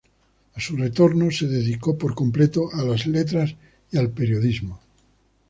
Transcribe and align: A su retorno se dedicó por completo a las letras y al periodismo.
A 0.55 0.59
su 0.59 0.75
retorno 0.77 1.29
se 1.29 1.45
dedicó 1.45 1.95
por 1.95 2.15
completo 2.15 2.71
a 2.73 2.81
las 2.83 3.05
letras 3.05 3.53
y 3.91 3.99
al 3.99 4.09
periodismo. 4.09 4.79